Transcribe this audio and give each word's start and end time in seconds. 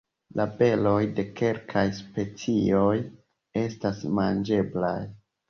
La 0.39 0.45
beroj 0.61 1.01
de 1.19 1.25
kelkaj 1.41 1.83
specioj 1.97 2.95
esta 3.67 3.93
manĝeblaj. 4.23 4.99